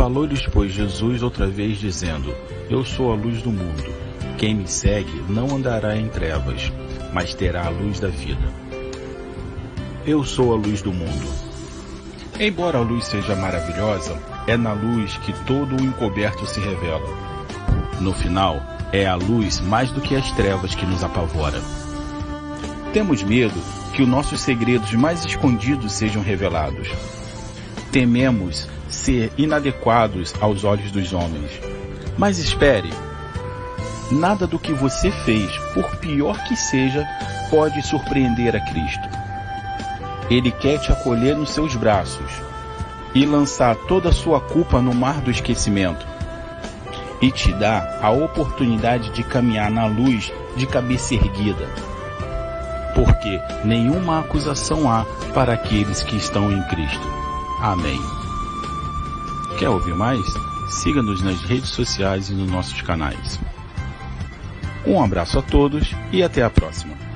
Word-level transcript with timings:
Falou-lhes, 0.00 0.46
pois, 0.46 0.72
Jesus 0.72 1.22
outra 1.22 1.46
vez, 1.46 1.76
dizendo: 1.76 2.34
Eu 2.70 2.82
sou 2.86 3.12
a 3.12 3.14
luz 3.14 3.42
do 3.42 3.52
mundo. 3.52 3.84
Quem 4.38 4.54
me 4.54 4.66
segue 4.66 5.22
não 5.28 5.54
andará 5.54 5.94
em 5.94 6.08
trevas, 6.08 6.72
mas 7.12 7.34
terá 7.34 7.66
a 7.66 7.68
luz 7.68 8.00
da 8.00 8.08
vida. 8.08 8.50
Eu 10.06 10.24
sou 10.24 10.54
a 10.54 10.56
luz 10.56 10.80
do 10.80 10.90
mundo. 10.90 11.28
Embora 12.40 12.78
a 12.78 12.80
luz 12.80 13.04
seja 13.04 13.36
maravilhosa, 13.36 14.18
é 14.46 14.56
na 14.56 14.72
luz 14.72 15.18
que 15.18 15.34
todo 15.44 15.76
o 15.76 15.84
encoberto 15.84 16.46
se 16.46 16.60
revela. 16.60 17.06
No 18.00 18.14
final, 18.14 18.58
é 18.94 19.06
a 19.06 19.16
luz 19.16 19.60
mais 19.60 19.90
do 19.90 20.00
que 20.00 20.16
as 20.16 20.32
trevas 20.32 20.74
que 20.74 20.86
nos 20.86 21.04
apavora. 21.04 21.60
Temos 22.94 23.22
medo 23.22 23.60
que 23.92 24.00
os 24.00 24.08
nossos 24.08 24.40
segredos 24.40 24.94
mais 24.94 25.26
escondidos 25.26 25.92
sejam 25.92 26.22
revelados. 26.22 26.88
Tememos 27.92 28.66
ser 28.90 29.32
inadequados 29.38 30.34
aos 30.40 30.64
olhos 30.64 30.90
dos 30.90 31.12
homens. 31.12 31.50
Mas 32.18 32.38
espere! 32.38 32.90
Nada 34.10 34.46
do 34.46 34.58
que 34.58 34.72
você 34.72 35.10
fez, 35.10 35.56
por 35.72 35.96
pior 35.96 36.42
que 36.44 36.56
seja, 36.56 37.06
pode 37.48 37.80
surpreender 37.82 38.56
a 38.56 38.60
Cristo. 38.60 39.08
Ele 40.28 40.50
quer 40.50 40.78
te 40.78 40.92
acolher 40.92 41.36
nos 41.36 41.50
seus 41.50 41.76
braços 41.76 42.30
e 43.14 43.24
lançar 43.24 43.74
toda 43.88 44.08
a 44.08 44.12
sua 44.12 44.40
culpa 44.40 44.80
no 44.80 44.94
mar 44.94 45.20
do 45.20 45.30
esquecimento 45.30 46.06
e 47.20 47.30
te 47.30 47.52
dá 47.52 47.98
a 48.00 48.10
oportunidade 48.10 49.10
de 49.10 49.22
caminhar 49.22 49.70
na 49.70 49.86
luz 49.86 50.32
de 50.56 50.66
cabeça 50.66 51.14
erguida. 51.14 51.68
Porque 52.94 53.40
nenhuma 53.64 54.20
acusação 54.20 54.90
há 54.90 55.04
para 55.34 55.52
aqueles 55.52 56.02
que 56.02 56.16
estão 56.16 56.50
em 56.50 56.62
Cristo. 56.64 57.06
Amém. 57.60 58.19
Quer 59.60 59.68
ouvir 59.68 59.94
mais? 59.94 60.24
Siga-nos 60.70 61.22
nas 61.22 61.42
redes 61.42 61.68
sociais 61.68 62.30
e 62.30 62.32
nos 62.32 62.50
nossos 62.50 62.80
canais. 62.80 63.38
Um 64.86 65.02
abraço 65.02 65.38
a 65.38 65.42
todos 65.42 65.94
e 66.10 66.22
até 66.22 66.42
a 66.42 66.48
próxima. 66.48 67.09